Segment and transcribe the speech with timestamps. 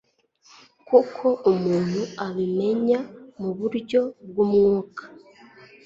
[0.87, 2.99] kuko umuntu abimenya
[3.39, 5.03] mu buryo bw'umwuka.